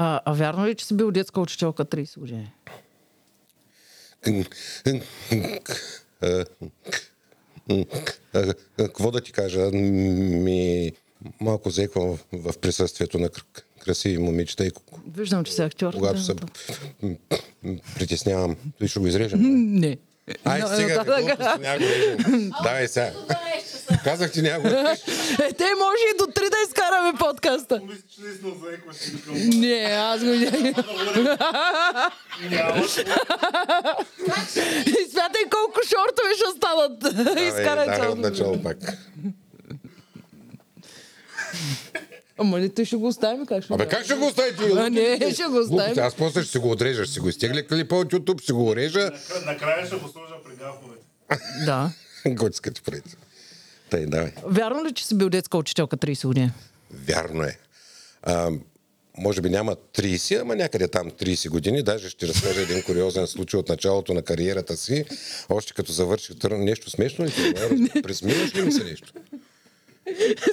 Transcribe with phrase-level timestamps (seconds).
[0.00, 2.52] А, а вярно ли, че си бил детска учителка 30 години?
[8.76, 9.70] Какво да ти кажа?
[9.70, 10.92] Ми
[11.40, 13.30] малко зеквам в присъствието на
[13.80, 14.70] красиви момичета и
[15.08, 15.94] Виждам, че си актьор.
[15.94, 16.34] когато се
[17.98, 18.56] притеснявам.
[18.78, 19.40] Той ще го изрежем.
[19.80, 19.98] Не.
[20.44, 21.84] Ай, Но- сега, какво няма го.
[22.62, 23.10] Давай сега.
[24.04, 24.68] Казах ти няма го.
[25.42, 27.80] Е, те може и до 3 да изкараме подкаста.
[29.34, 30.36] Не, аз го не.
[34.86, 37.04] И смятай колко шортове ще станат.
[37.38, 38.12] Изкарай Давай цялото.
[38.12, 38.76] от начало пак.
[42.38, 44.62] Ама не, той ще го оставим как ще Абе, как ще го оставите?
[44.76, 45.68] А, не, ще го оставим.
[45.68, 48.52] Глупости, Аз после ще си го отрежа, ще си го изтегля клипа от YouTube, ще
[48.52, 49.10] го орежа.
[49.46, 51.04] Накрая- ще го сложа при гафовете.
[51.66, 51.90] Да.
[52.26, 53.16] Готска ти правите.
[53.90, 54.32] Тъй, давай.
[54.44, 56.50] Вярно ли, че си бил детска учителка 30 години?
[57.08, 57.58] Вярно е.
[58.22, 58.50] А,
[59.18, 61.82] може би няма 30, ама някъде там 30 години.
[61.82, 65.04] Даже ще разкажа един куриозен случай от началото на кариерата си.
[65.48, 66.50] Още като завърших тър...
[66.50, 67.30] нещо смешно ли?
[67.30, 67.54] ти
[67.98, 68.02] е?
[68.02, 69.12] Присмиваш ли ми се нещо?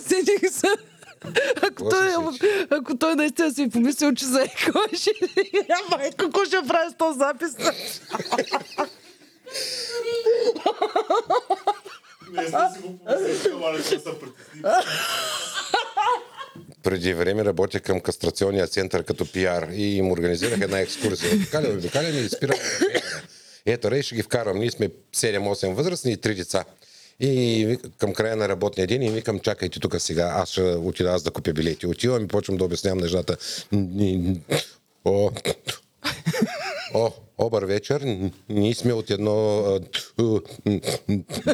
[0.07, 0.67] Седих се.
[1.61, 2.39] Ако той, случи?
[2.69, 5.11] ако той наистина си е помислил, че заекваше,
[5.91, 7.55] майко, какво ще прави с този запис?
[12.31, 14.61] Не сте си го помислили, ама не сме се притесни.
[16.83, 21.31] Преди време работя към кастрационния център като пиар и им организирах една екскурзия.
[21.51, 22.57] Каля, бе, каля ми спирам.
[23.65, 24.59] Ето, рей ще ги вкарам.
[24.59, 26.65] Ние сме 7-8 възрастни и 3 деца.
[27.19, 31.23] И към края на работния ден и викам, чакайте тук сега, аз ще отида аз
[31.23, 31.87] да купя билети.
[31.87, 33.37] Отивам и почвам да обяснявам нещата.
[35.05, 35.31] О,
[36.93, 38.29] О, обър вечер.
[38.49, 39.63] Ние сме от едно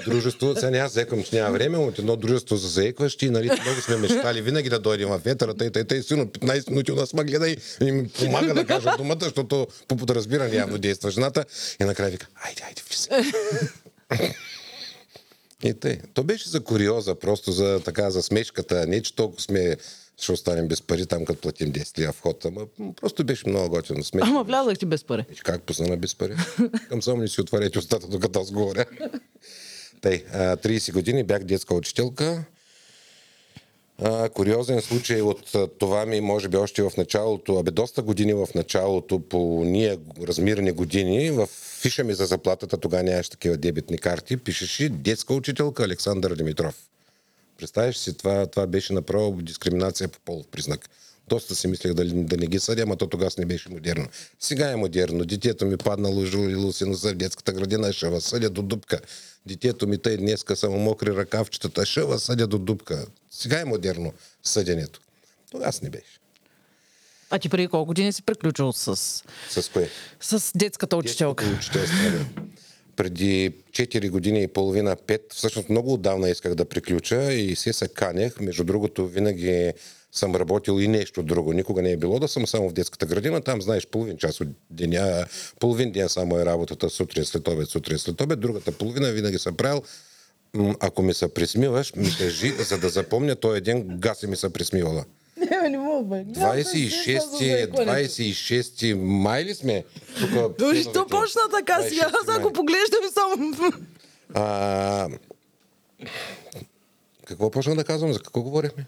[0.06, 3.98] дружество, сега няма заеквам, че няма време, от едно дружество за заекващи, нали, много сме
[3.98, 7.24] мечтали винаги да дойдем в ветъра, тъй, тъй, тъй, силно 15 минути у нас ма
[7.24, 11.46] гледа и, и ми помага да кажа думата, защото по подразбиране явно действа жената.
[11.82, 13.32] И накрая вика, айде, айде, влизай.
[15.64, 15.98] И тъй.
[16.14, 18.88] То беше за куриоза, просто за така, за смешката.
[18.88, 19.78] Не, че толкова сме
[20.18, 22.46] ще останем без пари там, като платим 10 лия вход.
[22.46, 22.62] Ама
[22.96, 24.04] просто беше много готино.
[24.04, 24.30] Смешно.
[24.30, 25.26] Ама влязах ти без пари.
[25.44, 26.36] Как пусна без пари?
[26.90, 28.86] Към само не си отваряйте устата, докато аз говоря.
[30.02, 32.44] Тъй, а, 30 години бях детска учителка.
[34.04, 38.48] А, куриозен случай от това ми, може би още в началото, абе доста години в
[38.56, 39.98] началото, по ние
[40.28, 41.48] размирни години, в
[41.82, 46.76] фиша ми за заплатата, тогава нямаше такива дебитни карти, пишеше детска учителка Александър Димитров.
[47.58, 50.90] Представяш си, това, това беше направо дискриминация по полов признак.
[51.32, 54.08] Доста си мислех да, да не ги съдя, ама то тогава не беше модерно.
[54.40, 55.26] Сега е модерно.
[55.26, 59.00] Детето ми паднало жилило си носа в детската градина, ще съдя до дупка.
[59.46, 63.06] Детето ми тъй днеска само мокри ръкавчетата, ще съдя до дупка.
[63.32, 65.00] Сега е модерно съденето.
[65.52, 66.20] Тогава не беше.
[67.30, 68.96] А ти преди колко години си приключил с,
[69.50, 69.90] С кое?
[70.22, 71.46] с детската учителка?
[71.74, 72.26] Да.
[72.96, 77.88] Преди 4 години и половина, 5, всъщност много отдавна исках да приключа и се се
[77.88, 78.40] канех.
[78.40, 79.74] Между другото, винаги
[80.12, 81.54] съм работил и нещо друго.
[81.54, 83.42] Никога не е било да съм само в детската градина.
[83.42, 85.26] Там, знаеш, половин час от деня,
[85.60, 88.40] половин ден само е работата, сутрин, след обед, сутрин, след обед.
[88.40, 89.82] Другата половина винаги съм правил
[90.80, 95.06] ако ми се присмиваш, ми кажи, за да запомня този ден, гаси ми се присмивала.
[95.38, 96.16] Не, не мога, бе.
[96.16, 99.84] 26, 26 май ли сме?
[100.20, 102.10] Тук, Дори що почна така сега?
[102.10, 103.54] 26 Аз ако поглеждам само...
[104.34, 105.08] А,
[107.26, 108.14] какво почна да казвам?
[108.14, 108.86] За какво говорихме?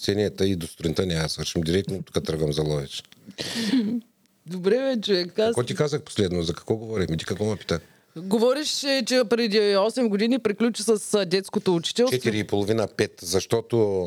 [0.00, 1.62] Сенията и до сутринта няма свършим.
[1.62, 3.02] Директно тук тръгвам за Ловеч.
[4.46, 5.38] Добре, бе, човек.
[5.38, 5.46] Аз...
[5.46, 6.42] Какво ти казах последно?
[6.42, 7.16] За какво говорихме?
[7.16, 7.80] Ти какво ме пита?
[8.16, 8.68] Говориш,
[9.06, 12.18] че преди 8 години приключи с детското учителство.
[12.18, 14.06] 4,5-5, защото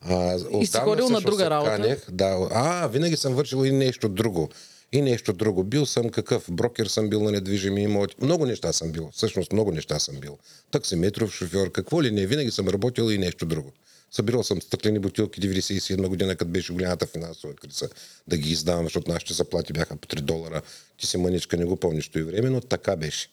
[0.00, 1.70] а, И си ходил на друга работа?
[1.76, 4.48] Канех, да, а, винаги съм вършил и нещо друго.
[4.92, 5.64] И нещо друго.
[5.64, 6.44] Бил съм какъв?
[6.50, 8.16] Брокер съм бил на недвижими имоти.
[8.20, 9.10] Много неща съм бил.
[9.12, 10.38] Всъщност много неща съм бил.
[10.70, 12.26] Таксиметров шофьор, какво ли не.
[12.26, 13.72] Винаги съм работил и нещо друго.
[14.12, 17.88] Събирал съм стъклени бутилки 97 година, като беше голямата финансова криза,
[18.28, 20.62] да ги издавам, защото нашите заплати бяха по 3 долара.
[20.96, 23.28] Ти си мъничка, не го помниш и време, но така беше.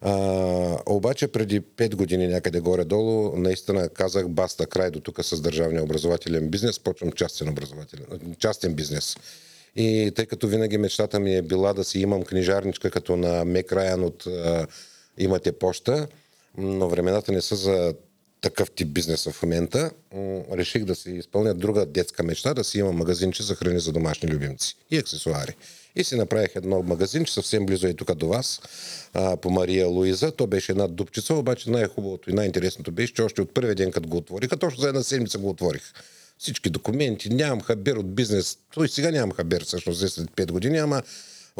[0.00, 0.12] А,
[0.86, 6.48] обаче преди 5 години някъде горе-долу, наистина казах баста край до тук с държавния образователен
[6.48, 9.16] бизнес, почвам частен, образователен, частен бизнес.
[9.76, 13.72] И тъй като винаги мечтата ми е била да си имам книжарничка като на Мек
[13.72, 14.66] Райан от а,
[15.18, 16.08] Имате поща,
[16.58, 17.94] но времената не са за
[18.40, 19.90] такъв тип бизнес в момента,
[20.52, 24.28] реших да си изпълня друга детска мечта, да си имам магазинче за храни за домашни
[24.28, 25.56] любимци и аксесуари.
[25.96, 28.60] И си направих едно магазинче, съвсем близо и тук до вас,
[29.42, 30.32] по Мария Луиза.
[30.32, 34.08] То беше една дупчица, обаче най-хубавото и най-интересното беше, че още от първия ден, като
[34.08, 35.82] го отвориха, точно за една седмица го отворих.
[36.40, 38.58] всички документи, нямам хабер от бизнес.
[38.74, 41.02] Той сега нямам хабер, всъщност, след 5 години, ама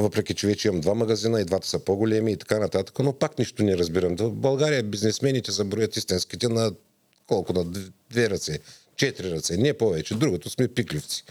[0.02, 3.38] въпреки че вече имам два магазина и двата са по-големи и така нататък, но пак
[3.38, 4.16] нищо не разбирам.
[4.16, 6.72] В България бизнесмените са броят истинските на
[7.26, 7.52] колко?
[7.52, 7.64] На
[8.10, 8.58] две ръце,
[8.96, 10.14] четири ръце, не повече.
[10.14, 11.24] Другото сме пикливци.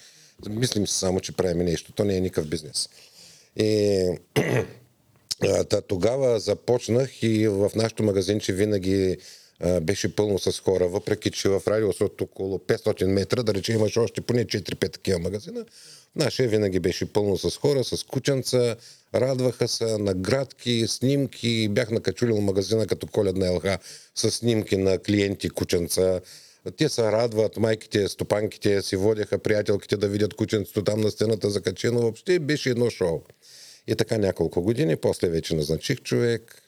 [0.50, 1.92] Мислим си само, че правим нещо.
[1.92, 2.90] То не е никакъв бизнес.
[3.56, 4.02] И
[5.70, 9.18] та, тогава започнах и в нашото магазинче винаги
[9.82, 14.00] беше пълно с хора, въпреки че в радиус от около 500 метра, да речем, имаше
[14.00, 15.66] още поне 4-5 такива магазина,
[16.16, 18.76] нашия винаги беше пълно с хора, с кученца,
[19.16, 23.66] радваха се, наградки, снимки, бях накачулил магазина като коледна ЛХ
[24.16, 26.22] с снимки на клиенти, кученца,
[26.78, 32.02] те се радват, майките, стопанките си водяха приятелките да видят кученцето там на стената закачено.
[32.02, 33.22] Въобще беше едно шоу.
[33.88, 36.62] И така няколко години, после вече назначих човек.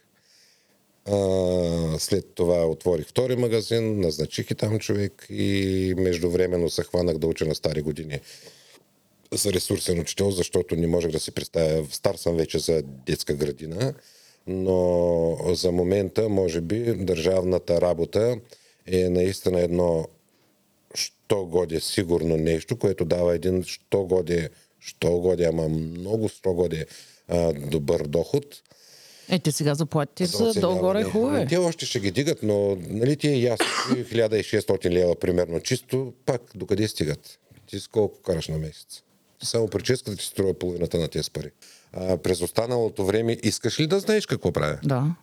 [1.06, 7.28] А, след това отворих втори магазин, назначих и там човек и междувременно се хванах да
[7.28, 8.20] уча на стари години
[9.34, 11.88] за ресурсен учител, защото не можех да си представя.
[11.92, 13.94] Стар съм вече за детска градина,
[14.48, 18.38] но за момента, може би, държавната работа
[18.88, 20.08] е наистина едно
[21.32, 24.50] що годе сигурно нещо, което дава един що годе,
[24.80, 26.86] що годе, ама много що годе
[27.28, 28.62] а, добър доход.
[29.32, 31.48] Е, те сега заплатите са долу-горе хубави.
[31.48, 36.42] Те още ще ги дигат, но нали ти е ясно, 1600 лева примерно чисто, пак
[36.56, 37.40] докъде стигат?
[37.68, 39.04] Ти с колко караш на месец?
[39.44, 41.52] Само прическата ти струва половината на тези пари.
[41.94, 44.80] А, през останалото време искаш ли да знаеш какво правя?
[44.84, 45.16] Да.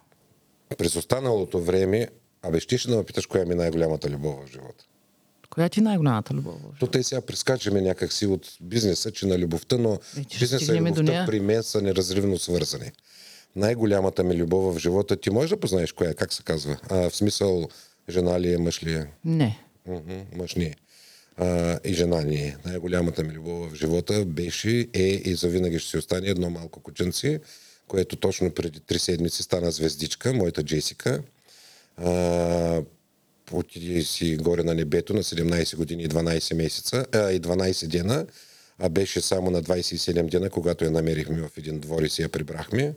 [0.78, 2.08] През останалото време,
[2.42, 4.84] абе, ще да ме питаш коя ми е най-голямата любов в живота.
[5.50, 6.54] Коя ти е най-голямата любов?
[6.80, 10.76] То те сега прескачаме някакси от бизнеса, че на любовта, но Е, че ще бизнеса
[10.76, 12.92] и любовта при мен са неразривно свързани.
[13.56, 16.76] Най-голямата ми любов в живота, ти можеш да познаеш коя, е, как се казва?
[16.88, 17.68] А, в смисъл,
[18.08, 19.06] жена ли е, мъж ли е?
[19.24, 19.58] Не.
[19.86, 20.74] Мгм, мъж ни е.
[21.36, 22.56] А, и жена ни е.
[22.64, 27.40] Най-голямата ми любов в живота беше, е и завинаги ще си остане едно малко кученце,
[27.88, 31.22] което точно преди три седмици стана звездичка, моята Джесика.
[31.96, 32.82] А,
[33.52, 38.26] отиде си горе на небето на 17 години и 12 месеца, а, и 12 дена,
[38.78, 42.28] а беше само на 27 дена, когато я намерихме в един двор и си я
[42.28, 42.94] прибрахме.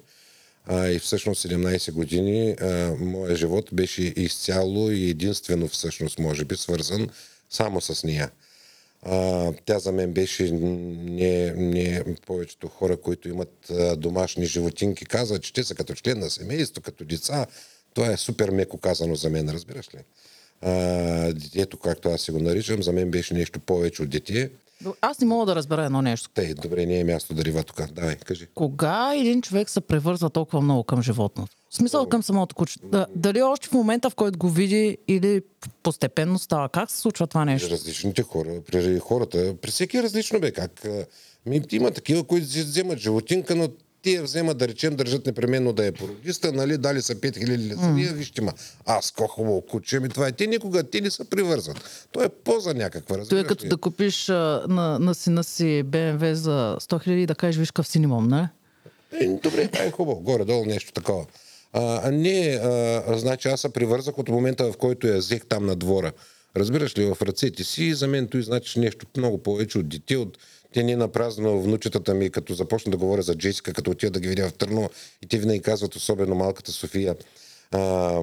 [0.66, 6.58] А, и всъщност 17 години а, моя живот беше изцяло и единствено всъщност, може би,
[6.58, 7.10] свързан
[7.50, 8.32] само с нея.
[9.02, 15.44] А, тя за мен беше не, не повечето хора, които имат а, домашни животинки, казват,
[15.44, 17.46] че те са като член на семейство, като деца.
[17.94, 20.00] Това е супер меко казано за мен, разбираш ли?
[20.62, 20.72] А,
[21.34, 24.50] детето, както аз си го наричам, за мен беше нещо повече от дете.
[25.02, 26.30] Аз не мога да разбера едно нещо.
[26.34, 27.92] Тъй, добре, не е място да рива тук.
[27.92, 28.48] Давай, кажи.
[28.56, 31.58] Кога един човек се превързва толкова много към животното?
[31.70, 32.80] В смисъл към самото куче.
[32.84, 35.42] Да, дали още в момента, в който го види или
[35.84, 36.70] постепенно става?
[36.70, 37.70] Как се случва това При нещо?
[37.70, 40.52] различните хора, при хората, при всеки е различно бе.
[40.52, 40.88] Как?
[41.46, 43.70] Ми, има такива, които си вземат животинка, но
[44.04, 48.14] те вземат, да речем, държат непременно да е породиста, нали, дали са 5000 леса, mm.
[48.14, 48.54] вижте ма,
[48.86, 50.32] аз ко хубаво куче, ми това е.
[50.32, 52.08] Те никога, те не се привързват.
[52.12, 53.70] То е поза някаква, Той е разбираш като ли?
[53.70, 57.72] да купиш а, на, на сина си БМВ за 100 000 и да кажеш, виж
[57.72, 58.50] къв си имам, не?
[59.12, 60.22] Е, добре, това е хубаво.
[60.22, 61.26] Горе-долу нещо такова.
[61.74, 65.76] А, не, а, значи аз се привързах от момента, в който я взех там на
[65.76, 66.12] двора.
[66.58, 70.38] Разбираш ли, в ръцете си, за мен той значи нещо много повече от дете, от
[70.74, 74.28] те не напразно внучетата ми, като започна да говоря за Джесика, като отида да ги
[74.28, 74.90] видя в Търно,
[75.22, 77.16] и те винаги казват, особено малката София,
[77.72, 78.22] а,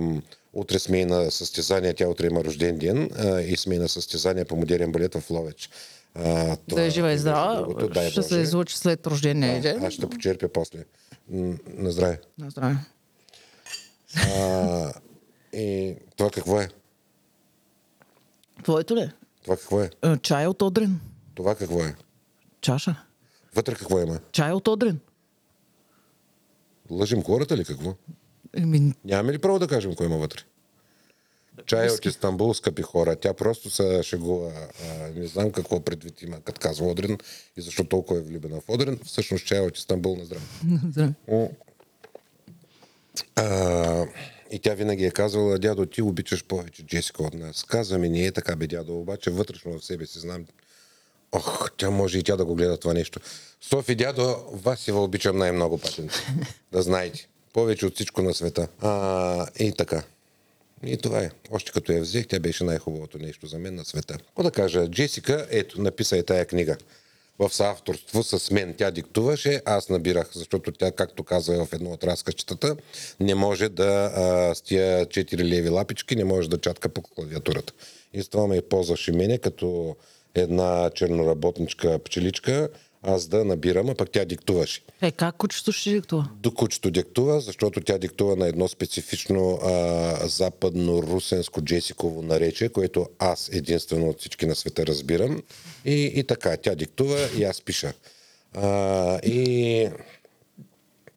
[0.53, 3.89] утре сме и на състезание, тя утре има рожден ден а, и сме и на
[3.89, 5.71] състезание по модерен балет в Ловеч.
[6.15, 7.57] А, Да е жива и здрава.
[7.57, 9.85] другото, дай Ще се излучи след рождения ден.
[9.85, 10.85] Аз ще почерпя после.
[11.75, 12.21] На здраве.
[12.39, 12.77] На здраве.
[14.17, 14.93] А,
[15.53, 16.69] и това какво е?
[18.63, 19.11] Твоето ли?
[19.45, 19.91] Това какво е?
[20.05, 21.01] Е, Чай от Одрин.
[21.35, 21.95] Това какво е?
[22.61, 23.05] Чаша.
[23.55, 24.21] Вътре какво има?
[24.33, 25.01] Чай от Одрин.
[26.91, 27.95] Лъжим хората ли какво?
[28.57, 30.43] Еми, Нямаме ли право да кажем кой има вътре?
[31.67, 33.17] Чай от Истанбул, скъпи хора.
[33.17, 34.53] Тя просто се шегува.
[34.91, 37.19] А, не знам какво предвид има, като казва Одрин
[37.57, 38.99] и защо толкова е влюбена в Одрин.
[39.05, 40.45] Всъщност чай от Истанбул на здраве.
[40.91, 41.13] здраве.
[41.29, 41.49] М.
[43.37, 44.07] А,
[44.51, 47.65] и тя винаги е казвала, дядо, ти обичаш повече Джесика от нас.
[47.65, 50.47] Казва ми, не е така, бе, дядо, обаче вътрешно в себе си знам,
[51.33, 53.21] ох, тя може и тя да го гледа това нещо.
[53.61, 56.19] Софи, дядо, вас си обичам най-много патенци.
[56.73, 57.29] да знаете.
[57.53, 58.69] Повече от всичко на света.
[58.81, 60.03] А, и така.
[60.87, 61.31] И това е.
[61.51, 64.19] Още като я взех, тя беше най-хубавото нещо за мен на света.
[64.19, 64.89] Какво да кажа?
[64.89, 66.77] Джесика, ето, написа и тая книга.
[67.39, 72.05] В съавторство с мен тя диктуваше, аз набирах, защото тя, както каза в едно от
[72.05, 72.77] разказчетата,
[73.21, 77.73] не може да а, с тия 4 леви лапички, не може да чатка по клавиатурата.
[78.13, 79.97] И с това ме ползваше мене като
[80.35, 82.69] една черноработничка пчеличка,
[83.03, 84.83] аз да набирам, а пък тя диктуваше.
[85.03, 86.29] Е, как кучето ще диктува?
[86.41, 89.71] До кучето диктува, защото тя диктува на едно специфично а,
[90.29, 95.43] западно-русенско джесиково наречие, което аз единствено от всички на света разбирам.
[95.85, 97.93] И, и така, тя диктува и аз пиша.
[98.55, 99.89] А, и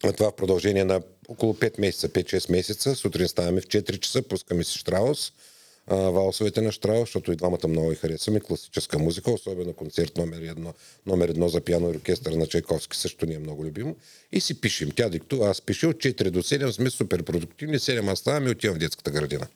[0.01, 2.95] това в продължение на около 5 месеца, 5-6 месеца.
[2.95, 5.33] Сутрин ставаме в 4 часа, пускаме си Штраус,
[5.87, 5.95] а,
[6.61, 10.73] на Штраус, защото и двамата много ги харесваме, класическа музика, особено концерт номер едно,
[11.05, 13.95] номер едно за пиано и оркестър на Чайковски, също ни е много любимо.
[14.31, 14.91] И си пишем.
[14.91, 18.51] Тя диктува, аз пиша от 4 до 7, сме супер продуктивни, 7 аз ставаме и
[18.51, 19.47] отивам в детската градина.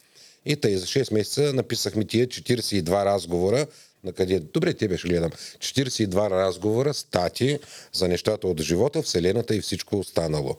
[0.45, 3.67] И тъй за 6 месеца написахме тия 42 разговора,
[4.03, 4.39] на къде...
[4.39, 5.31] Добре, те беше гледам.
[5.31, 7.59] 42 разговора, стати
[7.93, 10.55] за нещата от живота, Вселената и всичко останало.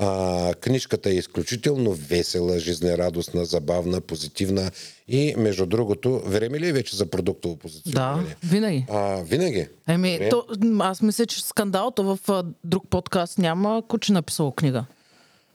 [0.00, 4.70] А, книжката е изключително весела, жизнерадостна, забавна, позитивна
[5.08, 8.36] и, между другото, време ли е вече за продуктово Да, позициониране?
[8.44, 8.86] винаги.
[8.90, 9.68] А, винаги.
[9.88, 10.44] Еми, то,
[10.78, 14.84] аз мисля, че скандалото в а, друг подкаст няма куче написало книга.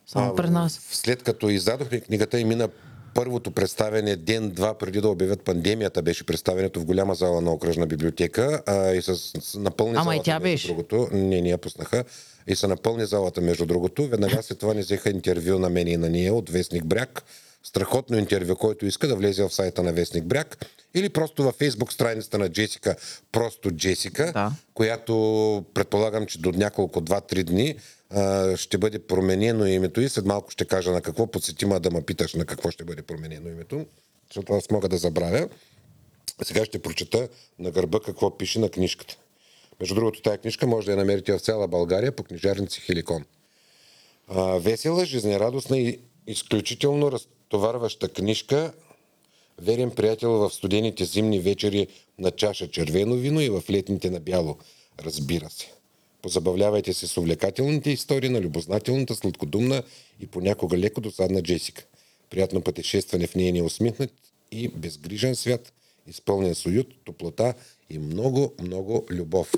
[0.08, 0.80] Само А, при нас.
[0.92, 2.70] След като издадохме книгата и мина
[3.16, 8.62] първото представяне ден-два преди да обявят пандемията, беше представенето в голяма зала на окръжна библиотека
[8.66, 10.68] а, и с, с напълни Ама и залата, тя между беше.
[10.68, 11.08] другото.
[11.12, 12.04] Не, ни я пуснаха.
[12.48, 14.08] И са напълни залата, между другото.
[14.08, 17.24] Веднага след това ни взеха интервю на мен и на ние от Вестник Бряг.
[17.64, 21.94] Страхотно интервю, който иска да влезе в сайта на Вестник Бряг или просто във фейсбук
[21.94, 22.96] страницата на Джесика,
[23.32, 24.52] просто Джесика, Да.
[24.74, 25.14] която
[25.74, 27.76] предполагам, че до няколко, 2-3 дни
[28.56, 32.34] ще бъде променено името и след малко ще кажа на какво подсетима да ме питаш
[32.34, 33.86] на какво ще бъде променено името,
[34.30, 35.50] защото аз мога да забравя.
[36.44, 39.18] Сега ще прочета на гърба какво пише на книжката.
[39.80, 43.26] Между другото, тази книжка може да я намерите в цяла България по книжарници Хеликон.
[44.28, 48.74] А, весела, жизнерадостна и изключително разтоварваща книжка.
[49.62, 51.88] Верен приятел в студените зимни вечери
[52.20, 54.58] на чаша червено вино и в летните на бяло.
[55.00, 55.72] Разбира се.
[56.26, 59.84] Позабавлявайте се с увлекателните истории на любознателната, сладкодумна
[60.20, 61.86] и понякога леко досадна Джесика.
[62.30, 64.12] Приятно пътешестване в нейния усмихнат
[64.52, 65.74] и безгрижен свят,
[66.08, 67.54] изпълнен с уют, топлота
[67.90, 69.52] и много, много любов.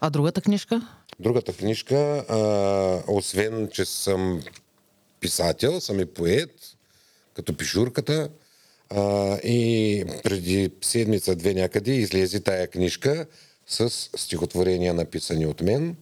[0.00, 0.88] А другата книжка?
[1.20, 4.42] Другата книжка, а, освен, че съм
[5.20, 6.54] писател, съм и поет,
[7.34, 8.28] като пишурката.
[8.90, 13.26] А, и преди седмица-две някъде излезе тая книжка
[13.66, 15.96] с стихотворения, написани от мен,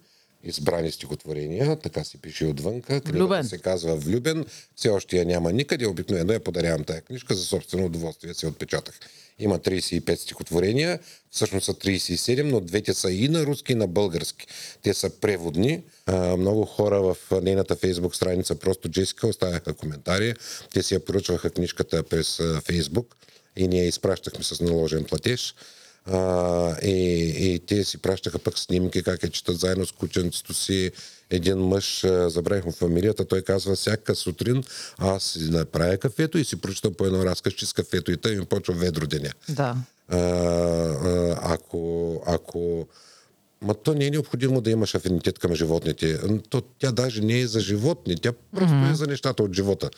[0.45, 3.01] избрани стихотворения, така се пише отвънка.
[3.01, 4.47] Книгата се казва Влюбен.
[4.77, 5.87] Все още я няма никъде.
[5.87, 8.35] Обикновено я подарявам тая книжка за собствено удоволствие.
[8.35, 8.95] Се отпечатах.
[9.39, 10.99] Има 35 стихотворения,
[11.31, 14.47] всъщност са 37, но двете са и на руски, и на български.
[14.83, 15.83] Те са преводни.
[16.07, 20.35] А, много хора в нейната фейсбук страница, просто Джесика, оставяха коментари.
[20.73, 23.17] Те си я поръчваха книжката през фейсбук
[23.57, 25.55] и ние изпращахме с наложен платеж.
[26.13, 26.93] А, и,
[27.39, 30.91] и те си пращаха пък снимки, как я четат заедно с кученцето си.
[31.31, 34.65] Един мъж, забравих му фамилията, той казва, всяка сутрин
[34.99, 38.45] аз си направя кафето и си прочитам по едно разказ, с кафето и тъй ми
[38.45, 39.33] почва ведро деня.
[39.49, 39.77] Да.
[40.09, 42.89] А, а, ако, ако
[43.65, 46.19] Ма то не е необходимо да имаш афинитет към животните.
[46.49, 48.93] То, тя даже не е за животни, тя просто mm-hmm.
[48.93, 49.91] е за нещата от живота.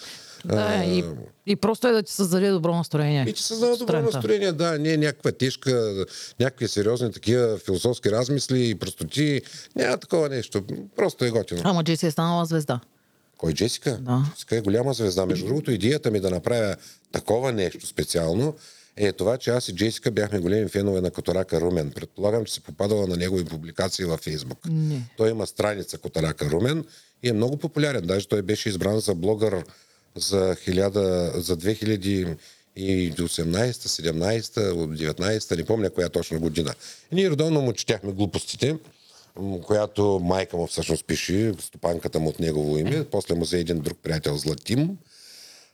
[0.44, 1.04] Да, и,
[1.46, 3.26] и просто е да ти създаде добро настроение.
[3.28, 6.04] И че създава добро настроение, да, не е някаква тежка,
[6.40, 9.42] някакви сериозни такива философски размисли и простоти.
[9.76, 10.64] Няма такова нещо.
[10.96, 11.60] Просто е готино.
[11.64, 12.80] Ама Джеси е станала звезда.
[13.38, 13.98] Кой Джесика?
[14.00, 14.22] Да.
[14.34, 15.26] Джесика е голяма звезда.
[15.26, 16.76] Между другото, идеята ми да направя
[17.12, 18.54] такова нещо специално
[18.96, 21.90] е това, че аз и Джесика бяхме големи фенове на Которака Румен.
[21.90, 24.58] Предполагам, че си попадала на негови публикации във Фейсбук.
[24.70, 25.02] Не.
[25.16, 26.84] Той има страница Которака Румен
[27.22, 28.06] и е много популярен.
[28.06, 29.64] Даже той беше избран за блогър
[30.16, 32.36] за, 1000, за 2018,
[32.76, 36.74] 17, 19, не помня коя точно година.
[37.12, 38.76] И ние редовно му четяхме глупостите,
[39.66, 43.04] която майка му всъщност пише, стопанката му от негово име.
[43.04, 44.98] После му взе един друг приятел Златим.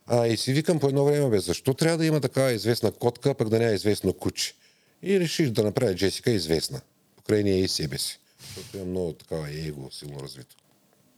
[0.07, 3.33] А, и си викам по едно време, бе, защо трябва да има такава известна котка,
[3.33, 4.53] пък да не е известно куче?
[5.03, 6.81] И реших да направя Джесика известна.
[7.15, 8.19] Покрай нея и себе си.
[8.47, 10.55] Защото има много такава его силно развито.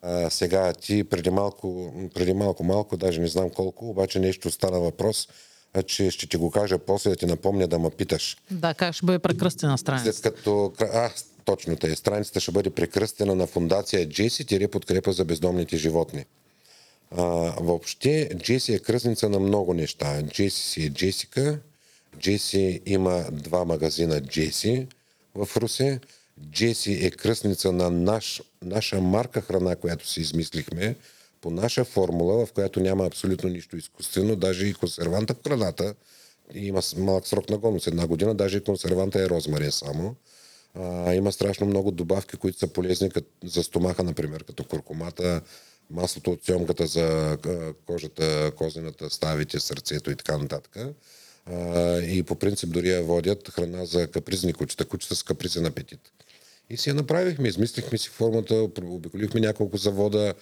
[0.01, 4.79] А, сега ти преди малко, преди малко, малко, даже не знам колко, обаче нещо стана
[4.79, 5.27] въпрос,
[5.73, 8.37] а, че ще ти го кажа после да ти напомня да ме питаш.
[8.51, 10.13] Да, как ще бъде прекръстена страница?
[10.13, 10.73] След като...
[10.79, 11.09] А,
[11.45, 11.95] точно тъй.
[11.95, 16.25] Страницата ще бъде прекръстена на фундация Джеси, тире подкрепа за бездомните животни.
[17.12, 17.24] А,
[17.59, 20.24] въобще, Джеси е кръстница на много неща.
[20.24, 21.59] Джеси си е Джесика.
[22.19, 24.88] Джеси има два магазина Джеси
[25.35, 26.00] в Русе.
[26.51, 30.95] Джеси е кръстница на наш, наша марка храна, която си измислихме,
[31.41, 35.95] по наша формула, в която няма абсолютно нищо изкуствено, даже и консерванта в храната
[36.53, 40.15] има малък срок на годност, една година, даже и консерванта е розмарин само.
[40.74, 45.41] А, има страшно много добавки, които са полезни кът, за стомаха, например, като куркумата,
[45.89, 47.37] маслото от сьомката за
[47.85, 50.77] кожата, козината, ставите, сърцето и така нататък.
[52.07, 55.99] И по принцип дори я водят храна за капризни кучета, кучета с капризен апетит.
[56.69, 60.33] И си я направихме, измислихме си формата, обиколихме няколко завода,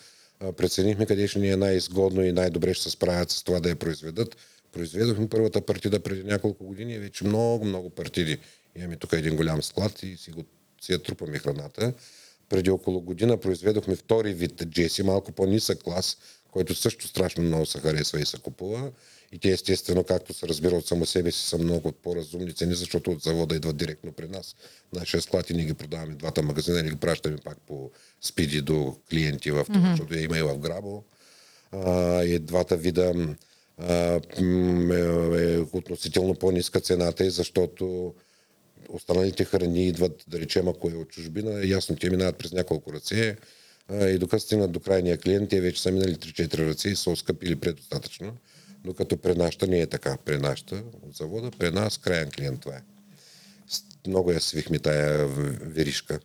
[0.57, 3.75] преценихме къде ще ни е най-изгодно и най-добре ще се справят с това да я
[3.75, 4.37] произведат.
[4.71, 8.37] Произведохме първата партида преди няколко години вече много, много партиди.
[8.75, 10.43] Имаме тук един голям склад и си, го,
[10.81, 11.93] си я трупаме храната.
[12.53, 16.17] Преди около година произведохме втори вид джеси, малко по-нисък клас,
[16.51, 18.91] който също страшно много се харесва и се купува.
[19.31, 23.11] И те естествено, както се разбира от само себе си, са много по-разумни цени, защото
[23.11, 24.55] от завода идват директно при нас.
[24.93, 27.91] Нашия склад и ние ги продаваме двата магазина и ги пращаме пак по
[28.21, 29.91] спиди до клиенти, в, mm-hmm.
[29.91, 31.03] защото я има и в Грабо.
[31.71, 33.13] А, и двата вида
[33.77, 34.19] а, е,
[35.43, 38.13] е относително по-ниска цената, и защото
[38.93, 43.37] останалите храни идват, да речем, ако е от чужбина, ясно, те минават през няколко ръце
[43.91, 47.55] и докато стигнат до крайния клиент, те вече са минали 3-4 ръце и са оскъпили
[47.55, 48.37] предостатъчно.
[48.83, 50.17] Докато при нашата не е така.
[50.25, 52.81] При нашата от завода, при нас крайен клиент това е.
[54.07, 55.27] Много я свихме тая
[55.61, 56.19] веришка.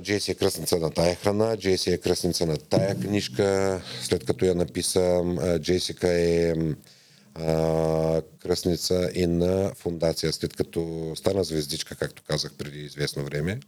[0.00, 3.80] Джейси е кръстница на тая храна, Джейси е кръстница на тая книжка.
[4.02, 6.74] След като я написа, а, Джейсика е м,
[7.38, 13.60] а, кръстница и на фундация, след като стана звездичка, както казах преди известно време.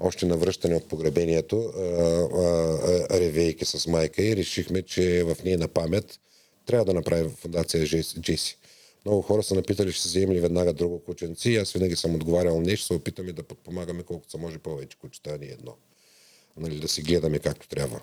[0.00, 1.72] Още на връщане от погребението,
[3.10, 6.20] ревейки с майка и решихме, че в нейна памет
[6.66, 8.56] трябва да направим фундация Джейси-.
[9.04, 11.56] Много хора са напитали, ще вземем ли веднага друго кученци.
[11.56, 15.30] Аз винаги съм отговарял, не, ще се опитаме да подпомагаме колкото се може повече кучета,
[15.30, 15.76] а не едно.
[16.56, 18.00] Нали, да си гледаме както трябва.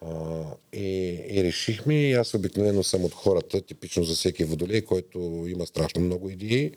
[0.00, 5.18] А, и, и решихме, и аз обикновено съм от хората, типично за всеки водолей, който
[5.48, 6.72] има страшно много идеи,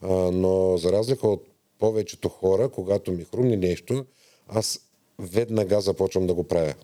[0.00, 1.46] а, но за разлика от
[1.78, 4.06] повечето хора, когато ми хрумне нещо,
[4.48, 4.80] аз
[5.18, 6.74] веднага започвам да го правя.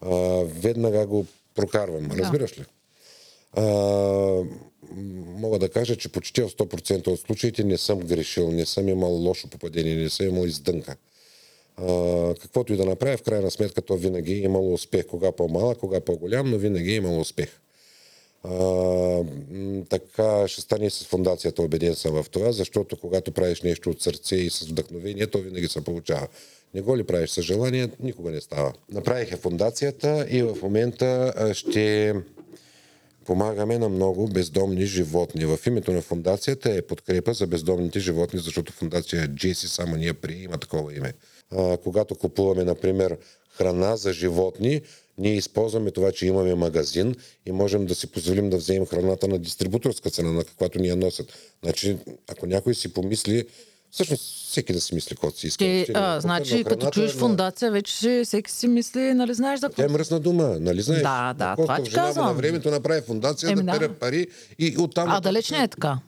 [0.00, 2.10] А, веднага го прокарвам.
[2.10, 2.64] Разбираш ли?
[3.52, 3.62] А,
[5.38, 9.10] мога да кажа, че почти в 100% от случаите не съм грешил, не съм имал
[9.10, 10.96] лошо попадение, не съм имал издънка.
[12.40, 15.06] Каквото и да направя, в крайна сметка то винаги е имало успех.
[15.06, 17.48] Кога по-малък, кога по-голям, но винаги е имало успех.
[18.44, 19.24] А,
[19.88, 24.02] така ще стане и с фундацията, убеден съм в това, защото когато правиш нещо от
[24.02, 26.26] сърце и с вдъхновение, то винаги се получава.
[26.74, 28.72] Не го ли правиш със желание, никога не става.
[28.92, 32.14] Направих я фундацията и в момента ще
[33.28, 35.44] помагаме на много бездомни животни.
[35.44, 40.32] В името на фундацията е подкрепа за бездомните животни, защото фундация Джеси само ние при
[40.32, 41.12] има такова име.
[41.50, 43.16] А, когато купуваме, например,
[43.56, 44.80] храна за животни,
[45.18, 47.14] ние използваме това, че имаме магазин
[47.46, 50.96] и можем да си позволим да вземем храната на дистрибуторска цена, на каквато ни я
[50.96, 51.32] носят.
[51.64, 51.96] Значи,
[52.28, 53.44] ако някой си помисли,
[53.90, 55.64] всъщност всеки да си мисли каквото си иска.
[55.64, 59.68] Няма а, какво, значи, като чуеш на- фундация, вече всеки си мисли, нали знаеш за
[59.68, 59.92] Тя е какво.
[59.92, 61.02] мръсна дума, нали знаеш?
[61.02, 62.26] Да, да, Костов, това ти казвам.
[62.26, 63.78] на времето направи фундация Еми, да да.
[63.78, 64.26] пере пари
[64.58, 65.08] и оттам...
[65.08, 65.98] А далеч не е така.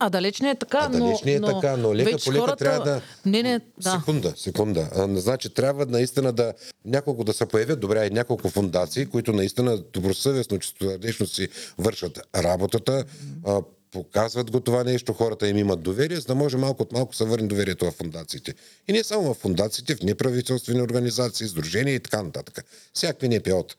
[0.00, 2.32] А далеч не е така, А, но, далеч не е но така, но лека по
[2.32, 2.64] лека хората...
[2.64, 3.00] трябва да...
[3.26, 3.90] Не, не, да.
[3.90, 4.88] Секунда, секунда.
[4.96, 6.52] А, значи трябва наистина да...
[6.84, 11.48] Няколко да се появят, добре, и няколко фундации, които наистина добросъвестно, чистосърдечно си
[11.78, 13.04] вършат работата,
[13.46, 13.60] а,
[13.94, 17.24] показват го това нещо, хората им имат доверие, за да може малко от малко се
[17.24, 18.54] върне доверието в фундациите.
[18.88, 22.64] И не само в фундациите, в неправителствени организации, сдружения и така нататък.
[22.94, 23.74] Всякакви НПО-та.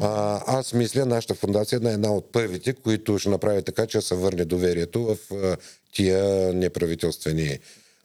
[0.00, 4.14] А, аз мисля, нашата фундация е една от първите, които ще направи така, че се
[4.14, 5.56] върне доверието в а,
[5.92, 7.58] тия неправителствени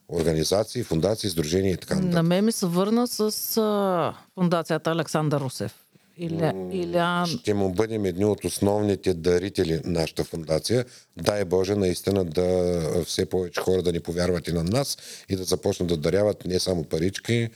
[0.08, 2.14] организации, фундации, сдружения и така нататък.
[2.14, 3.20] На мен ми се върна с
[3.56, 5.74] а, фундацията Александър Русев.
[6.20, 7.26] Иля, Илян...
[7.26, 10.84] Ще му бъдем едни от основните дарители на нашата фундация.
[11.16, 15.44] Дай Боже наистина да все повече хора да ни повярват и на нас и да
[15.44, 17.48] започнат да даряват не само парички,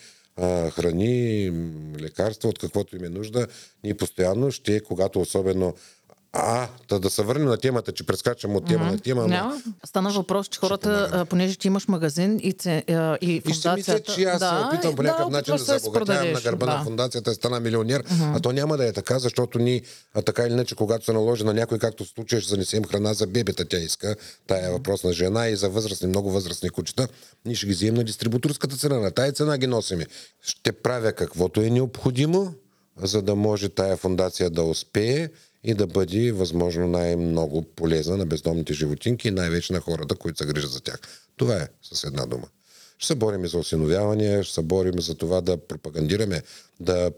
[0.70, 1.53] храни,
[2.00, 3.46] лекарства, от каквото им е нужда.
[3.85, 5.74] Ние постоянно ще, когато особено
[6.37, 9.62] а, да, да се върнем на темата, че прескачам от тема на тема, Няма.
[9.85, 12.85] Стана въпрос, че хората, а, понеже ти имаш магазин и, це,
[13.20, 14.14] и И ще мисля, фундацията...
[14.14, 16.85] че аз се опитам по някакъв начин да се обогатявам на гърба на да.
[16.85, 18.05] фундацията и стана милионер.
[18.23, 19.83] А то няма да е така, защото ни,
[20.14, 23.14] а така или иначе, когато се наложи на някой, както в случая, ще занесем храна
[23.14, 24.16] за бебета, тя иска,
[24.47, 27.09] тая е въпрос на жена и за възрастни, много възрастни кучета,
[27.44, 28.99] ние ще ги вземем на дистрибуторската цена.
[28.99, 30.07] На тая цена ги носиме.
[30.42, 32.55] Ще правя каквото е необходимо,
[33.03, 35.29] за да може тая фундация да успее
[35.64, 40.46] и да бъде възможно най-много полезна на бездомните животинки и най-вече на хората, които се
[40.46, 41.00] грижат за тях.
[41.37, 42.48] Това е с една дума.
[42.98, 46.42] Ще се борим за осиновяване, ще се борим за това да пропагандираме,
[46.81, 47.11] да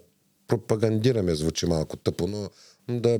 [0.48, 2.50] пропагандираме, звучи малко тъпо, но
[2.88, 3.18] да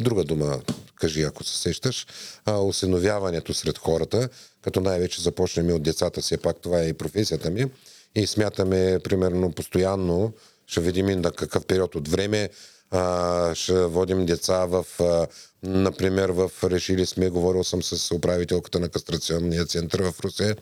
[0.00, 0.60] друга дума,
[0.94, 2.06] кажи ако се сещаш,
[2.44, 4.28] а, осиновяването сред хората,
[4.62, 7.66] като най-вече започнем от децата, все пак това е и професията ми.
[8.14, 10.32] И смятаме, примерно, постоянно,
[10.66, 12.48] ще видим на какъв период от време,
[12.90, 15.26] а, ще водим деца в, а,
[15.62, 20.56] например, в решили сме, говорил съм с управителката на кастрационния център в Русе,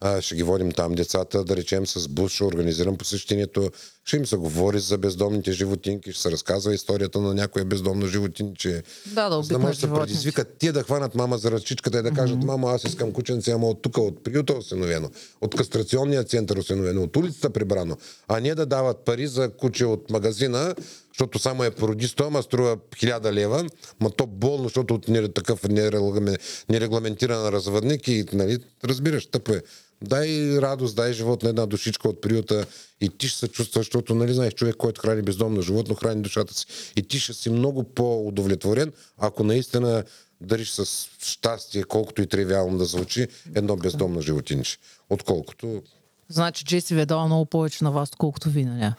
[0.00, 3.70] а, ще ги водим там децата, да речем с бус, ще организирам посещението,
[4.04, 8.82] ще им се говори за бездомните животинки, ще се разказва историята на някоя бездомно животинче.
[9.06, 12.10] Да, да За да може да предизвикат тия да хванат мама за ръчичката и да
[12.10, 15.10] кажат, мамо, аз искам кученце, ама от тук, от приюта осиновено,
[15.40, 17.96] от кастрационния център осиновено, от улицата прибрано,
[18.28, 20.74] а не да дават пари за куче от магазина,
[21.08, 23.66] защото само е породисто, ама струва 1000 лева,
[24.00, 26.38] ма то болно, защото от такъв нерегламен-
[26.68, 29.62] нерегламентиран развъдник и, нали, разбираш, тъпо е.
[30.02, 32.66] Дай радост, дай живот на една душичка от приюта
[33.00, 36.54] и ти ще се чувстваш, защото, нали знаеш, човек, който храни бездомно животно, храни душата
[36.54, 36.66] си.
[36.96, 40.04] И ти ще си много по-удовлетворен, ако наистина
[40.40, 44.78] дариш с щастие, колкото и тривиално да звучи, едно бездомно животинче.
[45.10, 45.82] Отколкото
[46.28, 48.96] Значи Джеси ви е дала много повече на вас, отколкото ви на нея.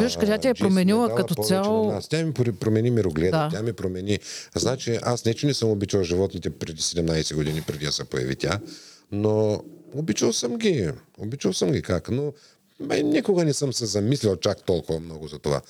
[0.00, 2.00] Виж, тя е ми променила като цяло-.
[2.10, 3.48] Тя ми пр- промени мирогледа, Да.
[3.52, 4.18] тя ми промени.
[4.54, 8.36] Значи, аз не, че не съм обичал животните преди 17 години, преди да се появи
[8.36, 8.60] тя,
[9.12, 10.90] но обичал съм ги.
[11.18, 12.32] Обичал съм ги как, но
[12.80, 15.60] бе, никога не съм се замислял чак толкова много за това.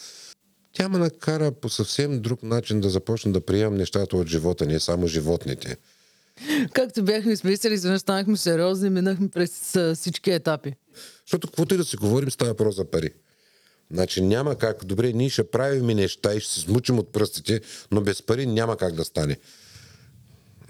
[0.73, 4.81] Тя ме накара по съвсем друг начин да започна да приемам нещата от живота, не
[4.81, 5.77] само животните.
[6.73, 10.75] Както бяхме измислили, изведнъж станахме сериозни и минахме през всички етапи.
[11.27, 13.11] Защото каквото и да си говорим, става въпрос за пари.
[13.91, 18.01] Значи няма как, добре, ние ще правим неща и ще се смучим от пръстите, но
[18.01, 19.37] без пари няма как да стане.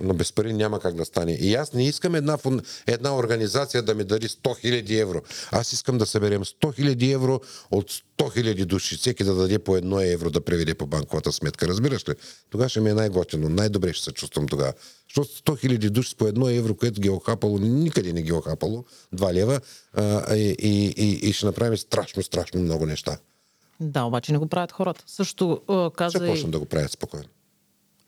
[0.00, 1.32] Но без пари няма как да стане.
[1.32, 2.38] И аз не искам една,
[2.86, 5.22] една организация да ми дари 100 000 евро.
[5.50, 8.96] Аз искам да съберем 100 000 евро от 100 000 души.
[8.96, 11.68] Всеки да даде по едно евро да преведе по банковата сметка.
[11.68, 12.14] Разбираш ли?
[12.50, 13.48] Тогава ще ми е най-готино.
[13.48, 14.72] Най-добре ще се чувствам тогава.
[15.08, 18.34] Защото 100 000 души по едно евро, което ги е охапало, никъде не ги е
[18.34, 19.60] охапало, 2 лева,
[19.94, 23.18] а, и, и, и, и ще направим страшно, страшно много неща.
[23.80, 25.04] Да, обаче не го правят хората.
[25.06, 26.28] Също а, каза Ще и...
[26.28, 27.28] почнем да го правят спокойно.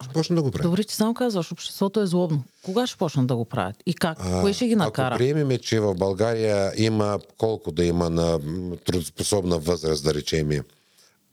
[0.05, 0.71] Ще почнем да го правят.
[0.71, 2.45] Добре, ти само казваш, обществото е злобно.
[2.63, 3.77] Кога ще почнат да го правят?
[3.87, 4.19] И как?
[4.41, 5.15] Кое ще ги накара?
[5.15, 8.41] Ако приемеме, че в България има колко да има на
[8.85, 10.51] трудоспособна възраст, да речем,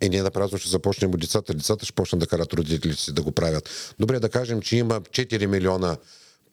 [0.01, 1.53] и ние направо ще започнем от децата.
[1.53, 3.93] Децата ще почнат да карат родителите си да го правят.
[3.99, 5.97] Добре, да кажем, че има 4 милиона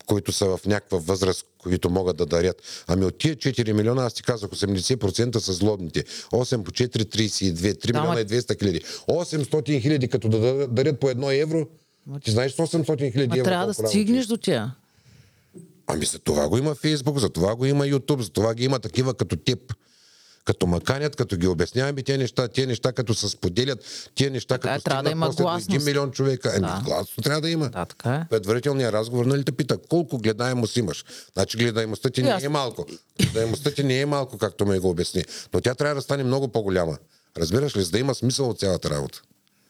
[0.08, 2.84] които са в някаква възраст, които могат да дарят.
[2.86, 6.04] Ами от тия 4 милиона, аз ти казах, 80% са злобните.
[6.32, 7.52] 8 по 4, 32.
[7.54, 8.80] 3 Да, милиона и 200 хиляди.
[9.08, 11.66] 800 хиляди, като да дарят по едно евро,
[12.24, 13.44] ти знаеш 800 хиляди евро.
[13.44, 13.88] трябва да работи?
[13.88, 14.70] стигнеш до тя.
[15.86, 18.78] Ами за това го има Фейсбук, за това го има Ютуб, за това ги има
[18.78, 19.74] такива като теб.
[20.44, 24.70] Като маканят, като ги обясняваме тези неща, тези неща като се споделят, тези неща Така
[24.70, 25.80] е, като трябва да има после гласност.
[25.80, 26.50] 1 милион човека.
[26.56, 26.82] Еми, Да.
[26.84, 27.68] гласно трябва да има.
[27.68, 28.26] Да, така е.
[28.30, 31.04] Предварителният разговор, нали те пита, колко гледаемост имаш?
[31.34, 32.86] Значи гледаемостта ти не е малко.
[33.22, 35.24] Гледаемостта ти не е малко, както ме го обясни.
[35.54, 36.98] Но тя трябва да стане много по-голяма.
[37.36, 39.22] Разбираш ли, за да има смисъл от цялата работа.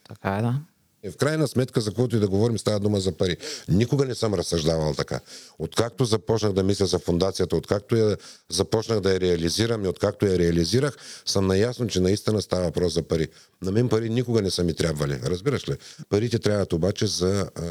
[0.09, 0.55] Така е, да.
[1.03, 3.37] И в крайна сметка, за каквото и да говорим, става дума за пари.
[3.69, 5.21] Никога не съм разсъждавал така.
[5.59, 8.17] Откакто започнах да мисля за фундацията, откакто я
[8.49, 13.03] започнах да я реализирам и откакто я реализирах, съм наясно, че наистина става въпрос за
[13.03, 13.29] пари.
[13.63, 15.21] На мен пари никога не са ми трябвали.
[15.25, 15.77] Разбираш ли?
[16.09, 17.63] Парите трябват обаче за а,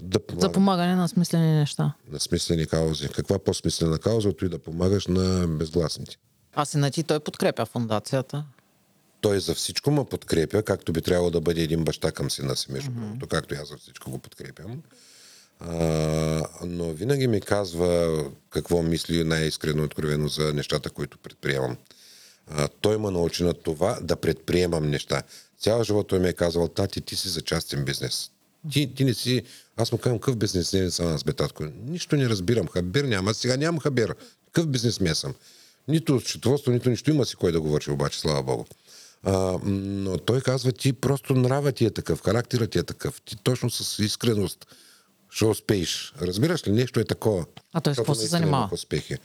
[0.00, 1.92] да За помагане на смислени неща.
[2.12, 3.08] на смислени каузи.
[3.08, 6.16] Каква по-смислена кауза, от и да помагаш на безгласните?
[6.54, 8.44] Аз иначе той подкрепя фундацията.
[9.22, 12.72] Той за всичко ме подкрепя, както би трябвало да бъде един баща към сина си,
[12.72, 14.82] между другото, както и аз за всичко го подкрепям.
[15.60, 21.76] А, но винаги ми казва какво мисли най-искрено откровено за нещата, които предприемам.
[22.50, 25.22] А, той ме научи на това да предприемам неща.
[25.58, 28.30] Цял живот той ми е казвал, тати, ти си за частен бизнес.
[28.72, 29.42] Ти, ти не си...
[29.76, 31.64] Аз му казвам, какъв бизнес не съм аз, бе, татко?
[31.84, 32.68] Нищо не разбирам.
[32.68, 33.30] Хабер няма.
[33.30, 34.14] Аз сега нямам хабер.
[34.46, 35.34] Какъв бизнесмен съм?
[35.88, 38.64] Нито счетоводство, нито нищо има си кой да го върши, обаче, слава Богу.
[39.22, 43.20] А, но той казва, ти просто нрава ти е такъв, характерът ти е такъв.
[43.20, 44.66] Ти точно с искреност
[45.30, 46.14] ще успееш.
[46.22, 46.72] Разбираш ли?
[46.72, 47.44] Нещо е такова.
[47.72, 48.68] А той с какво се занимава?
[48.72, 49.16] успехи.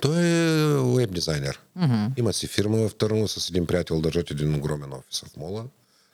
[0.00, 1.60] Той е веб дизайнер.
[1.78, 2.18] Mm-hmm.
[2.18, 5.64] Има си фирма в Търново с един приятел, държат един огромен офис в Мола.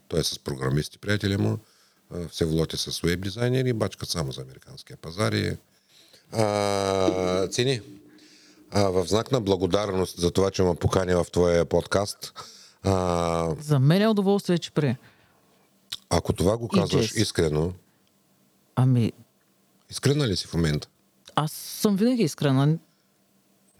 [0.08, 1.58] Той е с програмисти, приятели му.
[2.30, 5.32] Все влоти с веб дизайнери, бачкат само за американския пазар.
[5.32, 5.56] И...
[6.32, 7.80] А, цени.
[8.70, 12.32] А, в знак на благодарност за това, че ме покани в твоя подкаст,
[12.82, 14.96] а, За мен е удоволствие, че при.
[16.10, 17.72] ако това го казваш искрено,
[18.76, 19.12] Ами,
[19.90, 20.88] искрена ли си в момента?
[21.34, 22.78] аз съм винаги искрена.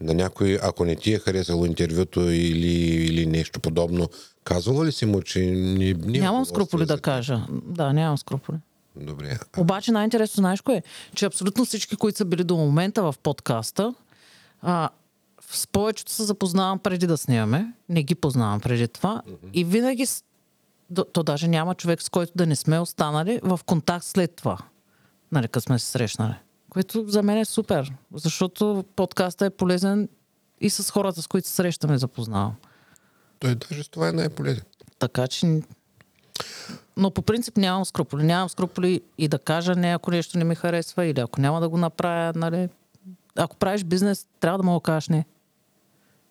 [0.01, 2.73] На някой, ако не ти е харесало интервюто или,
[3.05, 4.09] или нещо подобно,
[4.43, 7.47] казвала ли си му, че не, не Нямам скрупули да кажа.
[7.49, 8.57] Да, нямам скрупули.
[8.95, 9.39] Добре.
[9.57, 10.75] Обаче най-интересно, знаеш кое?
[10.75, 10.83] е?
[11.15, 13.93] Че абсолютно всички, които са били до момента в подкаста,
[14.61, 14.89] а,
[15.49, 17.73] с повечето се запознавам преди да снимаме.
[17.89, 19.21] Не ги познавам преди това.
[19.53, 20.07] И винаги,
[21.13, 24.57] то, даже няма човек, с който да не сме останали в контакт след това.
[25.31, 26.33] Нали, като сме се срещнали.
[26.69, 27.93] Което за мен е супер.
[28.13, 30.09] Защото подкаста е полезен
[30.61, 32.55] и с хората, с които се срещаме, запознавам.
[33.39, 34.63] Той даже с това е най-полезен.
[34.99, 35.61] Така че...
[36.97, 38.23] Но по принцип нямам скрупули.
[38.23, 41.69] Нямам скрупули и да кажа не, ако нещо не ми харесва или ако няма да
[41.69, 42.69] го направя, нали...
[43.35, 45.25] Ако правиш бизнес, трябва да му го кажеш не.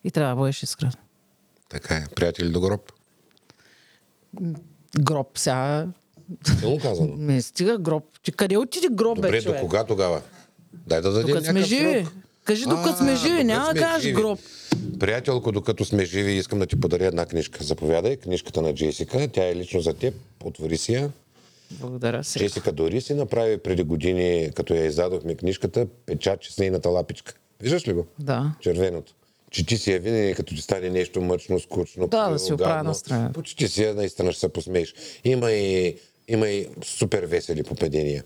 [0.06, 0.92] И трябва да бъдеш искрен.
[1.68, 2.04] Така е.
[2.14, 2.92] Приятели до гроб.
[5.00, 5.86] Гроб сега...
[6.58, 7.14] Силно казано.
[7.18, 8.04] Не стига гроб.
[8.22, 10.22] Ти къде отиде гроб, Добре, бе, до кога тогава?
[10.72, 12.04] Дай да дадем сме живи.
[12.04, 12.12] срок.
[12.44, 14.38] Кажи докато сме живи, няма да кажеш гроб.
[15.00, 17.64] Приятелко, докато сме живи, искам да ти подаря една книжка.
[17.64, 19.28] Заповядай, книжката на Джесика.
[19.32, 20.14] Тя е лично за теб.
[20.44, 21.10] Отвори си я.
[21.70, 22.38] Благодаря си.
[22.38, 27.34] Джесика дори си направи преди години, като я издадохме книжката, печатче с нейната лапичка.
[27.60, 28.06] Виждаш ли го?
[28.18, 28.52] Да.
[28.60, 29.14] Червеното.
[29.56, 32.06] Чети си я винаги, като ти стане нещо мъчно, скучно.
[32.06, 32.88] Да, да си оправя гадно.
[32.88, 33.32] настроението.
[33.32, 34.94] Почти си я, наистина ще се посмееш.
[35.24, 35.96] Има и,
[36.28, 38.24] има и супер весели попадения.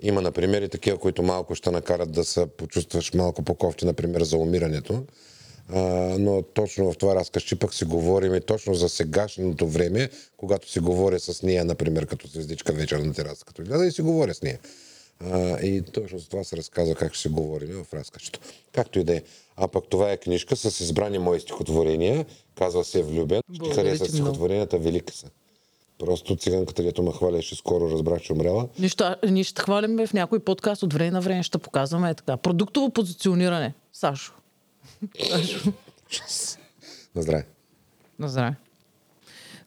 [0.00, 4.36] Има, например, и такива, които малко ще накарат да се почувстваш малко по-кофти, например, за
[4.36, 5.04] умирането.
[5.68, 5.80] А,
[6.18, 10.80] но точно в това разказ пък си говорим и точно за сегашното време, когато си
[10.80, 14.42] говоря с нея, например, като звездичка вечер на тераса, като гледа и си говоря с
[14.42, 14.58] нея.
[15.20, 18.40] А, и точно за това се разказва как ще си говорим в разказчето.
[18.72, 19.22] Както и да е.
[19.56, 22.26] А пък това е книжка с избрани мои стихотворения.
[22.54, 23.40] Казва се Влюбен.
[23.54, 25.26] Ще хареса стихотворенията, велики са.
[25.98, 28.68] Просто циганката, дето ме хваляше, скоро разбрах, че умряла.
[28.78, 32.36] Нищо, ние ще хвалим в някой подкаст от време на време, ще показваме е така.
[32.36, 33.74] Продуктово позициониране.
[33.92, 34.32] Сашо.
[35.28, 35.72] Сашо.
[37.14, 37.46] На здраве.
[38.18, 38.56] На здраве.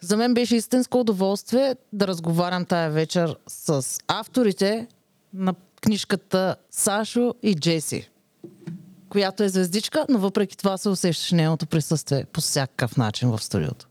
[0.01, 4.88] За мен беше истинско удоволствие да разговарям тая вечер с авторите
[5.33, 8.09] на книжката Сашо и Джеси,
[9.09, 13.88] която е звездичка, но въпреки това се усещаш нейното присъствие по всякакъв начин в студиото.